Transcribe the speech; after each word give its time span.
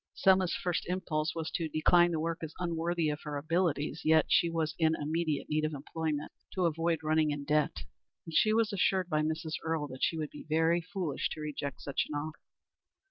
Selma's 0.15 0.55
first 0.55 0.87
impulse 0.87 1.35
was 1.35 1.51
to 1.51 1.69
decline 1.69 2.09
the 2.09 2.19
work 2.19 2.39
as 2.41 2.55
unworthy 2.57 3.07
of 3.09 3.21
her 3.21 3.37
abilities, 3.37 4.01
yet 4.03 4.25
she 4.29 4.49
was 4.49 4.73
in 4.79 4.95
immediate 4.99 5.47
need 5.47 5.63
of 5.63 5.75
employment 5.75 6.31
to 6.55 6.65
avoid 6.65 6.97
running 7.03 7.29
in 7.29 7.43
debt 7.43 7.83
and 8.25 8.33
she 8.33 8.51
was 8.51 8.73
assured 8.73 9.09
by 9.09 9.21
Mrs. 9.21 9.53
Earle 9.63 9.87
that 9.89 10.01
she 10.01 10.17
would 10.17 10.31
be 10.31 10.47
very 10.49 10.81
foolish 10.81 11.29
to 11.33 11.41
reject 11.41 11.81
such 11.81 12.07
an 12.09 12.15
offer. 12.17 12.39